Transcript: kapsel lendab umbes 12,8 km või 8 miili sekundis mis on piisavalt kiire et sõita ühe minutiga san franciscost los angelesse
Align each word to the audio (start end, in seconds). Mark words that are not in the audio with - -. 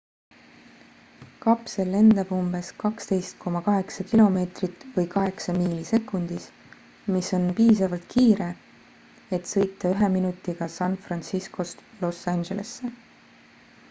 kapsel 1.43 1.89
lendab 1.95 2.31
umbes 2.37 2.71
12,8 2.83 3.91
km 4.13 4.71
või 4.95 5.05
8 5.23 5.55
miili 5.59 5.85
sekundis 5.91 6.49
mis 7.17 7.31
on 7.41 7.45
piisavalt 7.61 8.09
kiire 8.17 8.49
et 9.39 9.53
sõita 9.55 9.95
ühe 9.95 10.11
minutiga 10.17 10.71
san 10.81 10.97
franciscost 11.07 11.85
los 12.03 12.27
angelesse 12.37 12.95